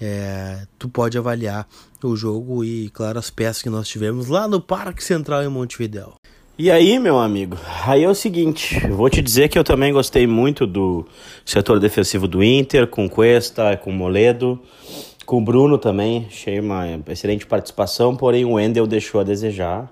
é, 0.00 0.66
tu 0.78 0.88
pode 0.88 1.18
avaliar 1.18 1.66
o 2.02 2.14
jogo 2.14 2.64
e, 2.64 2.90
claro, 2.90 3.18
as 3.18 3.30
peças 3.30 3.62
que 3.62 3.70
nós 3.70 3.88
tivemos 3.88 4.28
lá 4.28 4.46
no 4.46 4.60
Parque 4.60 5.02
Central 5.02 5.42
em 5.42 5.48
Montevidéu. 5.48 6.14
E 6.56 6.70
aí, 6.70 7.00
meu 7.00 7.18
amigo, 7.18 7.56
aí 7.84 8.04
é 8.04 8.08
o 8.08 8.14
seguinte, 8.14 8.78
vou 8.86 9.10
te 9.10 9.20
dizer 9.20 9.48
que 9.48 9.58
eu 9.58 9.64
também 9.64 9.92
gostei 9.92 10.24
muito 10.24 10.64
do 10.64 11.04
setor 11.44 11.80
defensivo 11.80 12.28
do 12.28 12.44
Inter, 12.44 12.86
com 12.86 13.08
Cuesta, 13.08 13.76
com 13.76 13.90
Moledo, 13.90 14.60
com 15.24 15.38
o 15.38 15.40
Bruno 15.40 15.78
também, 15.78 16.26
achei 16.28 16.60
uma 16.60 16.84
excelente 17.08 17.46
participação, 17.46 18.14
porém 18.14 18.44
o 18.44 18.52
Wendel 18.52 18.86
deixou 18.86 19.20
a 19.20 19.24
desejar, 19.24 19.90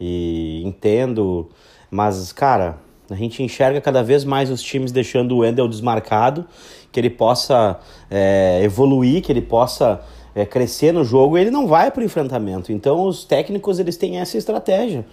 e 0.00 0.62
entendo, 0.64 1.48
mas, 1.90 2.32
cara, 2.32 2.78
a 3.10 3.14
gente 3.14 3.42
enxerga 3.42 3.80
cada 3.80 4.02
vez 4.02 4.24
mais 4.24 4.50
os 4.50 4.62
times 4.62 4.92
deixando 4.92 5.32
o 5.32 5.38
Wendel 5.38 5.68
desmarcado, 5.68 6.46
que 6.90 6.98
ele 6.98 7.10
possa 7.10 7.78
é, 8.10 8.60
evoluir, 8.62 9.22
que 9.22 9.30
ele 9.30 9.42
possa 9.42 10.00
é, 10.34 10.46
crescer 10.46 10.92
no 10.92 11.04
jogo, 11.04 11.36
ele 11.36 11.50
não 11.50 11.66
vai 11.66 11.90
para 11.90 12.00
o 12.00 12.04
enfrentamento, 12.04 12.72
então 12.72 13.06
os 13.06 13.24
técnicos 13.24 13.78
eles 13.78 13.96
têm 13.96 14.18
essa 14.18 14.38
estratégia, 14.38 15.04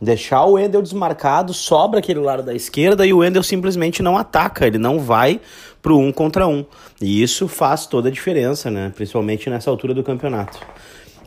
Deixar 0.00 0.44
o 0.44 0.52
Wendel 0.52 0.80
desmarcado, 0.80 1.52
sobra 1.52 1.98
aquele 1.98 2.20
lado 2.20 2.42
da 2.42 2.54
esquerda 2.54 3.04
e 3.04 3.12
o 3.12 3.18
Wendel 3.18 3.42
simplesmente 3.42 4.02
não 4.02 4.16
ataca, 4.16 4.66
ele 4.66 4.78
não 4.78 4.98
vai 4.98 5.40
pro 5.82 5.98
um 5.98 6.10
contra 6.10 6.46
um. 6.48 6.64
E 7.00 7.22
isso 7.22 7.46
faz 7.46 7.86
toda 7.86 8.08
a 8.08 8.12
diferença, 8.12 8.70
né? 8.70 8.92
Principalmente 8.94 9.50
nessa 9.50 9.68
altura 9.70 9.92
do 9.92 10.02
campeonato. 10.02 10.58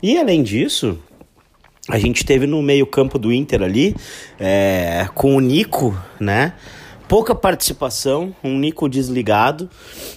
E 0.01 0.17
além 0.17 0.41
disso, 0.41 0.97
a 1.87 1.99
gente 1.99 2.25
teve 2.25 2.47
no 2.47 2.61
meio-campo 2.63 3.19
do 3.19 3.31
Inter 3.31 3.61
ali, 3.61 3.95
é, 4.39 5.07
com 5.13 5.35
o 5.35 5.39
Nico, 5.39 5.97
né? 6.19 6.53
Pouca 7.07 7.35
participação, 7.35 8.33
um 8.43 8.57
Nico 8.57 8.89
desligado, 8.89 9.69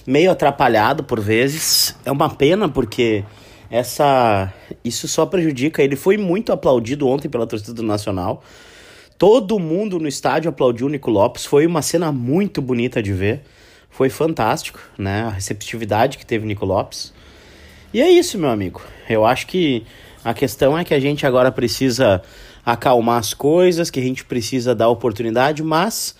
meio 0.05 0.31
atrapalhado 0.31 1.03
por 1.03 1.19
vezes. 1.19 1.95
É 2.03 2.11
uma 2.11 2.29
pena 2.29 2.67
porque 2.67 3.23
essa 3.69 4.53
isso 4.83 5.07
só 5.07 5.25
prejudica. 5.25 5.83
Ele 5.83 5.95
foi 5.95 6.17
muito 6.17 6.51
aplaudido 6.51 7.07
ontem 7.07 7.29
pela 7.29 7.47
torcida 7.47 7.73
do 7.73 7.83
Nacional. 7.83 8.43
Todo 9.17 9.59
mundo 9.59 9.99
no 9.99 10.07
estádio 10.07 10.49
aplaudiu 10.49 10.87
o 10.87 10.89
Nico 10.89 11.09
Lopes. 11.09 11.45
Foi 11.45 11.65
uma 11.65 11.81
cena 11.81 12.11
muito 12.11 12.61
bonita 12.61 13.01
de 13.01 13.13
ver. 13.13 13.41
Foi 13.89 14.09
fantástico, 14.09 14.79
né? 14.97 15.23
A 15.23 15.29
receptividade 15.29 16.17
que 16.17 16.25
teve 16.25 16.45
o 16.45 16.47
Nico 16.47 16.65
Lopes. 16.65 17.13
E 17.93 18.01
é 18.01 18.09
isso, 18.09 18.37
meu 18.37 18.49
amigo. 18.49 18.81
Eu 19.09 19.25
acho 19.25 19.47
que 19.47 19.83
a 20.23 20.33
questão 20.33 20.77
é 20.77 20.83
que 20.83 20.93
a 20.93 20.99
gente 20.99 21.25
agora 21.25 21.51
precisa 21.51 22.21
acalmar 22.65 23.17
as 23.17 23.33
coisas, 23.33 23.89
que 23.89 23.99
a 23.99 24.03
gente 24.03 24.25
precisa 24.25 24.75
dar 24.75 24.89
oportunidade, 24.89 25.63
mas 25.63 26.15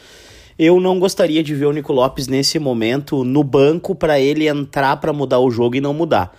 eu 0.57 0.79
não 0.79 0.97
gostaria 0.97 1.43
de 1.43 1.53
ver 1.53 1.65
o 1.65 1.73
Nico 1.73 1.93
Lopes 1.93 2.27
nesse 2.27 2.57
momento 2.57 3.23
no 3.23 3.43
banco 3.43 3.93
para 3.93 4.19
ele 4.19 4.47
entrar 4.47 4.97
para 4.97 5.13
mudar 5.13 5.39
o 5.39 5.51
jogo 5.51 5.75
e 5.75 5.81
não 5.81 5.93
mudar. 5.93 6.33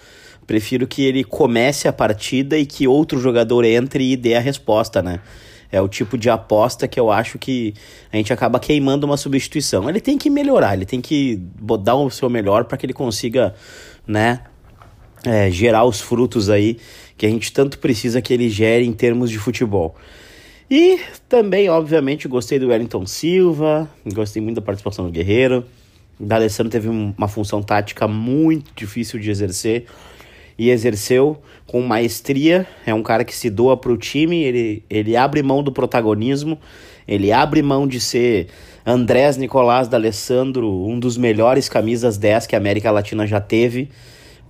Prefiro 0.49 0.87
que 0.87 1.05
ele 1.05 1.23
comece 1.23 1.87
a 1.87 1.93
partida 1.93 2.57
e 2.57 2.65
que 2.65 2.89
outro 2.89 3.21
jogador 3.21 3.67
entre 3.67 4.13
e 4.13 4.17
dê 4.17 4.35
a 4.35 4.41
resposta, 4.41 5.03
né? 5.03 5.21
É 5.71 5.79
o 5.79 5.87
tipo 5.87 6.17
de 6.17 6.31
aposta 6.31 6.89
que 6.89 6.99
eu 6.99 7.11
acho 7.11 7.39
que 7.39 7.75
a 8.11 8.17
gente 8.17 8.33
acaba 8.33 8.59
queimando 8.59 9.07
uma 9.07 9.19
substituição. 9.19 9.91
Ele 9.91 10.01
tem 10.01 10.17
que 10.17 10.31
melhorar, 10.31 10.73
ele 10.73 10.87
tem 10.87 11.03
que 11.03 11.39
dar 11.83 11.97
o 11.97 12.09
seu 12.09 12.31
melhor 12.31 12.65
para 12.65 12.79
que 12.79 12.87
ele 12.87 12.95
consiga, 12.95 13.55
né, 14.07 14.41
é, 15.23 15.51
gerar 15.51 15.85
os 15.85 16.01
frutos 16.01 16.49
aí 16.49 16.79
que 17.15 17.27
a 17.27 17.29
gente 17.29 17.53
tanto 17.53 17.79
precisa 17.79 18.23
que 18.23 18.33
ele 18.33 18.49
gere 18.49 18.87
em 18.87 18.93
termos 18.95 19.31
de 19.31 19.39
futebol. 19.39 19.97
E 20.71 20.99
também, 21.29 21.69
obviamente, 21.69 22.27
gostei 22.27 22.59
do 22.59 22.69
Wellington 22.69 23.05
Silva, 23.05 23.87
gostei 24.15 24.41
muito 24.41 24.57
da 24.57 24.63
participação 24.63 25.05
do 25.05 25.13
Guerreiro. 25.13 25.67
O 26.19 26.25
D'Alessandro 26.25 26.73
teve 26.73 26.89
uma 26.89 27.29
função 27.29 27.63
tática 27.63 28.09
muito 28.09 28.73
difícil 28.75 29.21
de 29.21 29.31
exercer 29.31 29.85
e 30.59 30.71
exerceu 30.71 31.41
com 31.67 31.81
maestria. 31.83 32.67
É 32.85 32.93
um 32.93 33.03
cara 33.03 33.25
que 33.25 33.35
se 33.35 33.49
doa 33.49 33.77
para 33.77 33.93
o 33.93 33.97
time, 33.97 34.43
ele, 34.43 34.83
ele 34.91 35.17
abre 35.17 35.43
mão 35.43 35.63
do 35.63 35.71
protagonismo, 35.71 36.59
ele 37.07 37.31
abre 37.31 37.63
mão 37.63 37.87
de 37.87 38.01
ser 38.01 38.49
Andrés 38.85 39.37
Nicolás 39.37 39.87
D'Alessandro, 39.87 40.69
um 40.85 40.99
dos 40.99 41.17
melhores 41.17 41.69
camisas 41.69 42.19
10 42.19 42.47
que 42.47 42.57
a 42.57 42.59
América 42.59 42.91
Latina 42.91 43.27
já 43.27 43.41
teve, 43.41 43.89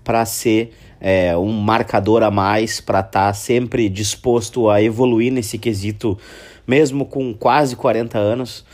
para 0.03 0.25
ser 0.25 0.73
é, 1.01 1.37
um 1.37 1.53
marcador 1.53 2.23
a 2.23 2.31
mais, 2.31 2.81
para 2.81 3.01
estar 3.01 3.27
tá 3.27 3.33
sempre 3.35 3.89
disposto 3.89 4.71
a 4.71 4.83
evoluir 4.83 5.33
nesse 5.33 5.59
quesito, 5.59 6.17
mesmo 6.67 7.05
com 7.05 7.35
quase 7.35 7.77
40 7.77 8.19
anos. 8.19 8.65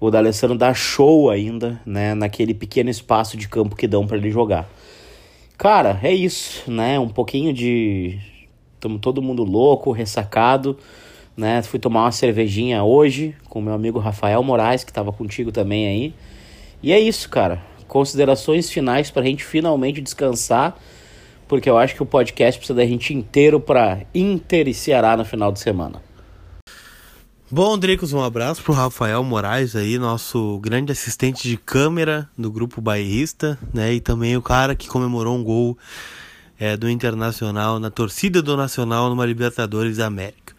O 0.00 0.10
D'Alessandro 0.10 0.56
dá 0.56 0.72
show 0.72 1.28
ainda, 1.28 1.78
né, 1.84 2.14
naquele 2.14 2.54
pequeno 2.54 2.88
espaço 2.88 3.36
de 3.36 3.46
campo 3.48 3.76
que 3.76 3.86
dão 3.86 4.06
para 4.06 4.16
ele 4.16 4.30
jogar. 4.30 4.66
Cara, 5.60 6.00
é 6.02 6.10
isso, 6.10 6.70
né? 6.70 6.98
Um 6.98 7.10
pouquinho 7.10 7.52
de. 7.52 8.18
Tamo 8.80 8.98
todo 8.98 9.20
mundo 9.20 9.44
louco, 9.44 9.92
ressacado, 9.92 10.78
né? 11.36 11.60
Fui 11.60 11.78
tomar 11.78 12.04
uma 12.04 12.12
cervejinha 12.12 12.82
hoje 12.82 13.36
com 13.46 13.60
meu 13.60 13.74
amigo 13.74 13.98
Rafael 13.98 14.42
Moraes, 14.42 14.84
que 14.84 14.90
tava 14.90 15.12
contigo 15.12 15.52
também 15.52 15.86
aí. 15.86 16.14
E 16.82 16.94
é 16.94 16.98
isso, 16.98 17.28
cara. 17.28 17.62
Considerações 17.86 18.70
finais 18.70 19.10
pra 19.10 19.22
gente 19.22 19.44
finalmente 19.44 20.00
descansar, 20.00 20.78
porque 21.46 21.68
eu 21.68 21.76
acho 21.76 21.94
que 21.94 22.02
o 22.02 22.06
podcast 22.06 22.58
precisa 22.58 22.78
da 22.78 22.86
gente 22.86 23.12
inteiro 23.12 23.60
pra 23.60 24.00
Inter 24.14 24.66
e 24.66 24.72
Ceará 24.72 25.14
no 25.14 25.26
final 25.26 25.52
de 25.52 25.60
semana. 25.60 26.00
Bom, 27.52 27.76
Dricos, 27.76 28.12
um 28.12 28.22
abraço 28.22 28.62
pro 28.62 28.72
Rafael 28.72 29.24
Moraes 29.24 29.74
aí, 29.74 29.98
nosso 29.98 30.60
grande 30.60 30.92
assistente 30.92 31.48
de 31.48 31.56
câmera 31.56 32.30
do 32.38 32.48
grupo 32.48 32.80
bairrista, 32.80 33.58
né? 33.74 33.92
E 33.92 34.00
também 34.00 34.36
o 34.36 34.42
cara 34.42 34.76
que 34.76 34.86
comemorou 34.86 35.36
um 35.36 35.42
gol 35.42 35.76
é, 36.60 36.76
do 36.76 36.88
Internacional 36.88 37.80
na 37.80 37.90
torcida 37.90 38.40
do 38.40 38.56
Nacional 38.56 39.10
numa 39.10 39.26
Libertadores 39.26 39.96
da 39.96 40.06
América. 40.06 40.54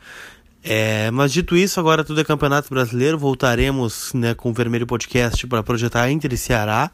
É, 0.61 1.09
mas 1.11 1.31
dito 1.31 1.55
isso, 1.55 1.79
agora 1.79 2.03
tudo 2.03 2.19
é 2.19 2.25
Campeonato 2.25 2.69
Brasileiro. 2.69 3.17
Voltaremos 3.17 4.11
né, 4.13 4.33
com 4.33 4.49
o 4.49 4.53
Vermelho 4.53 4.85
Podcast 4.85 5.47
para 5.47 5.63
projetar 5.63 6.11
Inter 6.11 6.33
e 6.33 6.37
Ceará. 6.37 6.91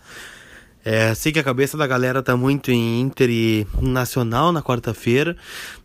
É, 0.89 1.13
sei 1.13 1.33
que 1.33 1.39
a 1.39 1.43
cabeça 1.43 1.75
da 1.75 1.85
galera 1.85 2.23
tá 2.23 2.37
muito 2.37 2.71
em 2.71 3.01
Inter 3.01 3.29
e 3.29 3.67
Nacional 3.81 4.53
na 4.53 4.63
quarta-feira, 4.63 5.35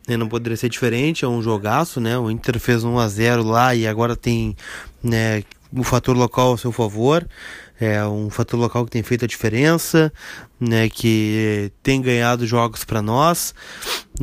né, 0.06 0.16
não 0.16 0.28
poderia 0.28 0.56
ser 0.56 0.68
diferente, 0.68 1.24
é 1.24 1.28
um 1.28 1.42
jogaço, 1.42 2.00
né? 2.00 2.16
O 2.16 2.30
Inter 2.30 2.60
fez 2.60 2.84
1 2.84 2.98
a 3.00 3.08
0 3.08 3.42
lá 3.42 3.74
e 3.74 3.84
agora 3.84 4.14
tem 4.14 4.56
né, 5.02 5.42
o 5.76 5.82
fator 5.82 6.16
local 6.16 6.50
ao 6.50 6.56
seu 6.56 6.70
favor. 6.70 7.26
É 7.80 8.06
um 8.06 8.30
fator 8.30 8.60
local 8.60 8.84
que 8.84 8.92
tem 8.92 9.02
feito 9.02 9.24
a 9.24 9.28
diferença, 9.28 10.12
né, 10.60 10.88
que 10.88 11.72
tem 11.82 12.00
ganhado 12.00 12.46
jogos 12.46 12.84
para 12.84 13.02
nós. 13.02 13.52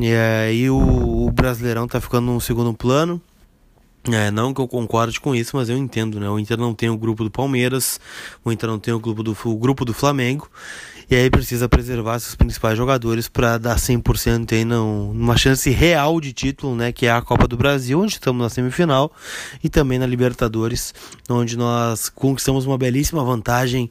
É, 0.00 0.50
e 0.50 0.70
o, 0.70 1.26
o 1.26 1.30
Brasileirão 1.30 1.86
tá 1.86 2.00
ficando 2.00 2.32
no 2.32 2.40
segundo 2.40 2.72
plano. 2.72 3.20
É, 4.08 4.30
não 4.30 4.54
que 4.54 4.60
eu 4.60 4.66
concorde 4.66 5.20
com 5.20 5.34
isso, 5.34 5.56
mas 5.56 5.68
eu 5.68 5.76
entendo, 5.76 6.18
né? 6.18 6.28
O 6.28 6.38
Inter 6.38 6.56
não 6.56 6.74
tem 6.74 6.88
o 6.88 6.96
grupo 6.96 7.22
do 7.22 7.30
Palmeiras, 7.30 8.00
o 8.42 8.50
Inter 8.50 8.70
não 8.70 8.78
tem 8.78 8.94
o 8.94 8.98
grupo 8.98 9.22
do, 9.22 9.36
o 9.44 9.56
grupo 9.58 9.84
do 9.84 9.92
Flamengo, 9.92 10.50
e 11.10 11.14
aí 11.14 11.28
precisa 11.28 11.68
preservar 11.68 12.18
seus 12.18 12.34
principais 12.34 12.78
jogadores 12.78 13.28
para 13.28 13.58
dar 13.58 13.76
100% 13.76 14.52
aí 14.52 14.64
não, 14.64 15.12
numa 15.12 15.36
chance 15.36 15.68
real 15.68 16.18
de 16.18 16.32
título, 16.32 16.74
né? 16.74 16.92
Que 16.92 17.06
é 17.06 17.10
a 17.12 17.20
Copa 17.20 17.46
do 17.46 17.58
Brasil, 17.58 18.00
onde 18.00 18.14
estamos 18.14 18.40
na 18.40 18.48
semifinal, 18.48 19.12
e 19.62 19.68
também 19.68 19.98
na 19.98 20.06
Libertadores, 20.06 20.94
onde 21.28 21.58
nós 21.58 22.08
conquistamos 22.08 22.64
uma 22.64 22.78
belíssima 22.78 23.22
vantagem 23.22 23.90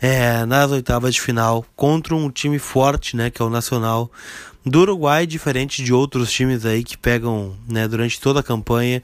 é, 0.00 0.44
nas 0.46 0.70
oitavas 0.70 1.14
de 1.14 1.20
final 1.20 1.64
contra 1.76 2.14
um 2.14 2.30
time 2.30 2.58
forte, 2.58 3.16
né? 3.16 3.30
Que 3.30 3.42
é 3.42 3.44
o 3.44 3.50
Nacional 3.50 4.10
do 4.64 4.80
Uruguai, 4.80 5.26
diferente 5.26 5.82
de 5.82 5.92
outros 5.92 6.30
times 6.30 6.64
aí 6.64 6.84
que 6.84 6.96
pegam 6.96 7.56
né, 7.68 7.88
durante 7.88 8.20
toda 8.20 8.40
a 8.40 8.42
campanha 8.42 9.02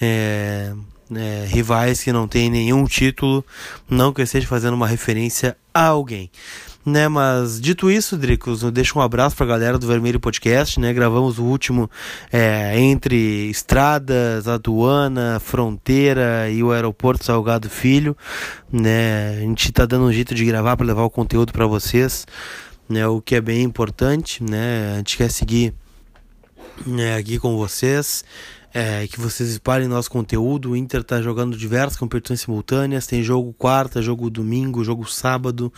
é, 0.00 0.72
é, 1.14 1.46
rivais 1.46 2.02
que 2.02 2.12
não 2.12 2.26
têm 2.26 2.50
nenhum 2.50 2.84
título, 2.86 3.44
não 3.88 4.12
que 4.12 4.20
eu 4.20 4.24
esteja 4.24 4.46
fazendo 4.46 4.74
uma 4.74 4.88
referência 4.88 5.56
a 5.72 5.86
alguém. 5.86 6.30
Né, 6.86 7.08
mas 7.08 7.60
dito 7.60 7.90
isso, 7.90 8.16
Dricos, 8.16 8.62
deixo 8.70 8.96
um 8.96 9.02
abraço 9.02 9.34
para 9.34 9.44
a 9.44 9.48
galera 9.48 9.76
do 9.76 9.88
Vermelho 9.88 10.20
Podcast, 10.20 10.78
né? 10.78 10.92
Gravamos 10.92 11.36
o 11.36 11.42
último 11.42 11.90
é, 12.32 12.78
entre 12.78 13.50
estradas, 13.50 14.46
aduana, 14.46 15.40
fronteira 15.40 16.48
e 16.48 16.62
o 16.62 16.70
aeroporto 16.70 17.24
Salgado 17.24 17.68
Filho, 17.68 18.16
né? 18.72 19.30
A 19.36 19.40
gente 19.40 19.70
está 19.70 19.84
dando 19.84 20.04
um 20.04 20.12
jeito 20.12 20.32
de 20.32 20.44
gravar 20.44 20.76
para 20.76 20.86
levar 20.86 21.02
o 21.02 21.10
conteúdo 21.10 21.52
para 21.52 21.66
vocês 21.66 22.24
né, 22.88 23.06
o 23.06 23.20
que 23.20 23.34
é 23.34 23.40
bem 23.40 23.62
importante, 23.62 24.42
né? 24.42 24.94
A 24.94 24.96
gente 24.98 25.16
quer 25.16 25.30
seguir 25.30 25.74
né, 26.86 27.16
aqui 27.16 27.38
com 27.38 27.56
vocês, 27.56 28.24
é, 28.78 29.06
que 29.06 29.18
vocês 29.18 29.48
espalhem 29.48 29.88
nosso 29.88 30.10
conteúdo. 30.10 30.72
O 30.72 30.76
Inter 30.76 31.00
está 31.00 31.22
jogando 31.22 31.56
diversas 31.56 31.96
competições 31.96 32.42
simultâneas, 32.42 33.06
tem 33.06 33.22
jogo 33.22 33.54
quarta, 33.54 34.02
jogo 34.02 34.28
domingo, 34.28 34.84
jogo 34.84 35.10
sábado, 35.10 35.72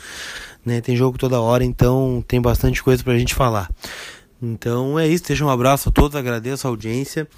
né? 0.67 0.81
Tem 0.81 0.97
jogo 0.97 1.17
toda 1.17 1.41
hora, 1.41 1.65
então 1.65 2.25
tem 2.27 2.41
bastante 2.41 2.83
coisa 2.83 3.05
para 3.05 3.13
a 3.13 3.19
gente 3.19 3.37
falar. 3.37 3.71
Então 4.43 4.99
é 4.99 5.07
isso, 5.07 5.23
deixa 5.29 5.45
um 5.45 5.49
abraço 5.49 5.91
a 5.91 5.93
todos, 5.93 6.17
agradeço 6.17 6.67
a 6.67 6.71
audiência 6.71 7.29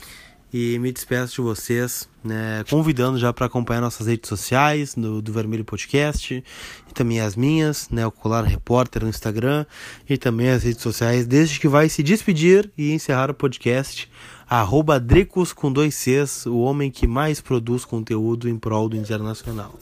e 0.53 0.79
me 0.79 0.91
despeço 0.91 1.37
de 1.37 1.41
vocês, 1.43 2.09
né, 2.25 2.65
convidando 2.69 3.19
já 3.19 3.33
para 3.33 3.47
acompanhar 3.47 3.81
nossas 3.81 4.07
redes 4.07 4.29
sociais, 4.29 4.95
do, 4.95 5.23
do 5.23 5.33
Vermelho 5.33 5.65
Podcast, 5.65 6.43
e 6.89 6.93
também 6.93 7.21
as 7.21 7.37
minhas, 7.37 7.89
né, 7.89 8.05
o 8.07 8.11
Colar 8.11 8.45
Repórter 8.45 9.03
no 9.03 9.09
Instagram, 9.09 9.65
e 10.09 10.19
também 10.19 10.51
as 10.51 10.65
redes 10.65 10.83
sociais, 10.83 11.27
desde 11.27 11.61
que 11.61 11.69
vai 11.69 11.89
se 11.89 12.03
despedir 12.03 12.71
e 12.77 12.93
encerrar 12.93 13.31
o 13.31 13.35
podcast, 13.35 14.11
arroba 14.49 14.99
Dricos 14.99 15.53
com 15.53 15.73
dois 15.73 15.95
Cs, 15.95 16.47
o 16.47 16.59
homem 16.59 16.91
que 16.91 17.07
mais 17.07 17.41
produz 17.41 17.85
conteúdo 17.85 18.49
em 18.49 18.59
prol 18.59 18.89
do 18.89 18.97
internacional. 18.97 19.79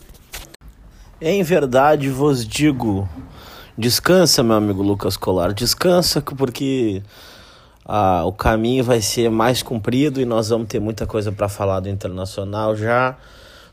Em 1.20 1.42
verdade 1.42 2.10
vos 2.10 2.46
digo, 2.46 3.08
descansa, 3.76 4.42
meu 4.42 4.56
amigo 4.56 4.82
Lucas 4.82 5.16
Colar, 5.16 5.54
descansa, 5.54 6.20
porque 6.20 7.02
ah, 7.90 8.22
o 8.26 8.32
caminho 8.32 8.84
vai 8.84 9.00
ser 9.00 9.30
mais 9.30 9.62
comprido 9.62 10.20
e 10.20 10.26
nós 10.26 10.50
vamos 10.50 10.68
ter 10.68 10.78
muita 10.78 11.06
coisa 11.06 11.32
para 11.32 11.48
falar 11.48 11.80
do 11.80 11.88
Internacional 11.88 12.76
já 12.76 13.16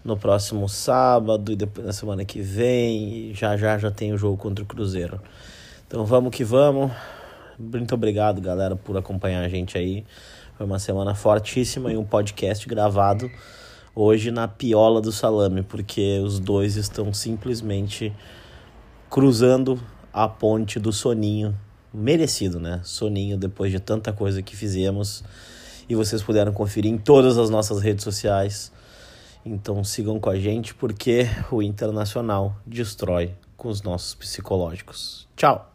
no 0.06 0.16
próximo 0.16 0.70
sábado 0.70 1.52
e 1.52 1.56
depois 1.58 1.86
na 1.86 1.92
semana 1.92 2.24
que 2.24 2.42
vem. 2.42 3.34
já 3.34 3.58
já 3.58 3.78
já 3.78 3.92
tem 3.92 4.14
o 4.14 4.18
jogo 4.18 4.38
contra 4.38 4.64
o 4.64 4.68
Cruzeiro. 4.68 5.20
Então 5.86 6.06
vamos 6.06 6.34
que 6.34 6.46
vamos. 6.46 6.94
Muito 7.60 7.94
obrigado, 7.94 8.40
galera, 8.40 8.78
por 8.78 8.96
acompanhar 8.96 9.44
a 9.44 9.50
gente 9.50 9.78
aí. 9.78 10.06
Foi 10.58 10.66
uma 10.66 10.80
semana 10.80 11.14
fortíssima 11.14 11.92
e 11.92 11.98
um 11.98 12.06
podcast 12.06 12.66
gravado 12.70 13.30
hoje 13.94 14.32
na 14.32 14.48
piola 14.48 15.02
do 15.02 15.12
salame, 15.12 15.62
porque 15.62 16.22
os 16.24 16.40
dois 16.40 16.78
estão 16.78 17.14
simplesmente 17.14 18.14
cruzando 19.10 19.78
a 20.14 20.26
ponte 20.26 20.80
do 20.80 20.94
soninho 20.94 21.54
merecido, 21.96 22.60
né? 22.60 22.82
Soninho 22.84 23.38
depois 23.38 23.72
de 23.72 23.80
tanta 23.80 24.12
coisa 24.12 24.42
que 24.42 24.56
fizemos. 24.56 25.24
E 25.88 25.96
vocês 25.96 26.22
puderam 26.22 26.52
conferir 26.52 26.92
em 26.92 26.98
todas 26.98 27.38
as 27.38 27.50
nossas 27.50 27.82
redes 27.82 28.04
sociais. 28.04 28.72
Então 29.46 29.84
sigam 29.84 30.20
com 30.20 30.30
a 30.30 30.40
gente 30.40 30.74
porque 30.74 31.28
o 31.52 31.62
Internacional 31.62 32.56
destrói 32.66 33.34
com 33.56 33.70
os 33.70 33.82
nossos 33.82 34.16
psicológicos. 34.16 35.28
Tchau! 35.36 35.75